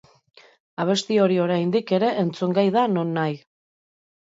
Abesti 0.85 1.17
hori 1.25 1.37
oraindik 1.43 1.95
ere 1.99 2.11
entzungai 2.23 2.65
da 2.79 2.89
nonahi. 2.97 3.39